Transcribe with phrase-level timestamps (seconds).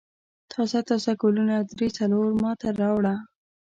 [0.51, 3.15] تازه تازه ګلونه درې څلور ما ته راوړه.